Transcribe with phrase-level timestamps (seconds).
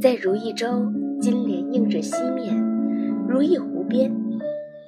[0.00, 2.56] 在如意洲金莲映着西面，
[3.28, 4.12] 如意湖边，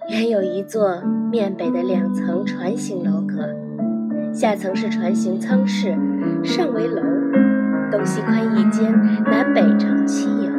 [0.09, 1.03] 原有一座
[1.33, 3.49] 面北的两层船形楼阁，
[4.33, 5.97] 下层是船形舱室，
[6.45, 7.03] 上为楼，
[7.91, 8.93] 东西宽一间，
[9.25, 10.53] 南北长七有。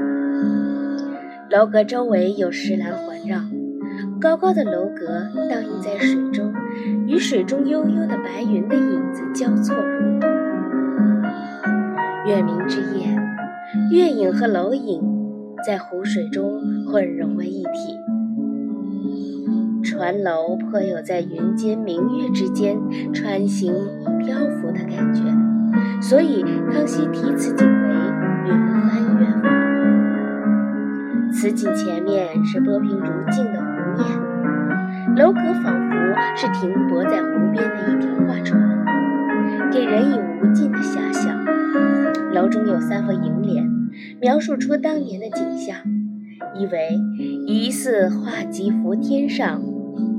[1.50, 3.40] 楼阁周围有石栏环绕，
[4.20, 6.54] 高高的楼阁倒映在水中，
[7.08, 9.74] 与水中悠悠的白云的影子交错。
[12.28, 13.01] 月明之夜，
[13.92, 15.02] 月影和楼影
[15.68, 18.00] 在湖水中混融为一体，
[19.84, 22.78] 船楼颇有在云间明月之间
[23.14, 23.74] 穿行
[24.20, 25.22] 漂浮的感觉，
[26.02, 26.42] 所以
[26.72, 27.94] 康熙题此景为
[28.48, 28.54] “云
[28.88, 29.52] 帆月坊”。
[31.36, 33.66] 此景前面是波平如镜的湖
[33.98, 34.08] 面，
[35.18, 35.96] 楼阁仿佛
[36.38, 38.86] 是停泊在湖边的一条画船，
[39.70, 41.42] 给人以无尽的遐想。
[42.34, 43.70] 楼中有三幅楹联，
[44.20, 45.78] 描述出当年的景象：
[46.56, 47.00] 意为
[47.48, 49.62] 疑似画吉浮天上，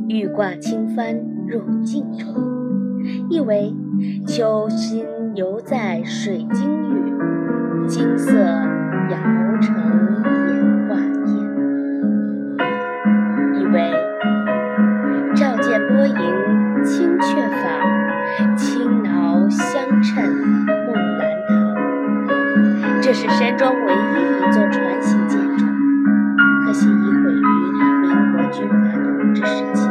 [0.08, 1.16] 欲挂轻帆
[1.46, 2.34] 入镜中；
[3.30, 3.72] 意为
[4.26, 9.18] 秋心犹在水晶玉，金色摇
[9.60, 10.41] 成。
[23.02, 25.64] 这是山庄唯一一座传奇建筑
[26.64, 27.42] 可惜已毁于
[28.00, 29.81] 民国军阀统治时期。